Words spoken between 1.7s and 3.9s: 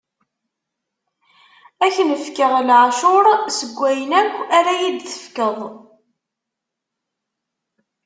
Ad k-n-fkeɣ leɛcuṛ seg